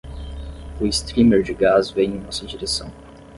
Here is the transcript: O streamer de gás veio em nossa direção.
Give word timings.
O 0.79 0.87
streamer 0.89 1.43
de 1.43 1.53
gás 1.53 1.91
veio 1.91 2.15
em 2.15 2.21
nossa 2.21 2.43
direção. 2.47 2.91